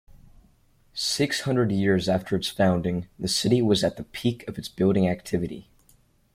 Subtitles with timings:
[0.95, 5.07] Six hundred years after its founding, the city was at the peak of its building
[5.07, 5.67] activity.